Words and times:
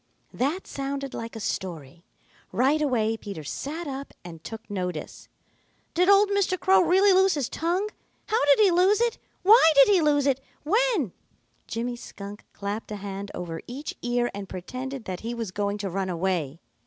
That 0.33 0.65
sounded 0.65 1.13
like 1.13 1.35
a 1.35 1.39
story. 1.39 2.03
Right 2.51 2.81
away 2.81 3.15
Peter 3.17 3.43
sat 3.43 3.85
up 3.85 4.15
and 4.25 4.43
took 4.43 4.67
notice. 4.67 5.27
"Did 5.93 6.09
old 6.09 6.29
Mr. 6.31 6.59
Crow 6.59 6.81
really 6.81 7.13
lose 7.13 7.35
his 7.35 7.47
tongue? 7.47 7.87
How 8.25 8.43
did 8.45 8.61
he 8.61 8.71
lose 8.71 8.99
it? 8.99 9.19
Why 9.43 9.71
did 9.75 9.89
he 9.89 10.01
lose 10.01 10.25
it? 10.25 10.41
When" 10.63 11.11
Jimmy 11.67 11.95
Skunk 11.95 12.45
clapped 12.51 12.91
a 12.91 12.95
hand 12.95 13.29
over 13.35 13.61
each 13.67 13.93
ear 14.01 14.31
and 14.33 14.49
pretended 14.49 15.05
that 15.05 15.19
he 15.19 15.35
was 15.35 15.51
going 15.51 15.77
to 15.77 15.89
run 15.91 16.09
away. 16.09 16.61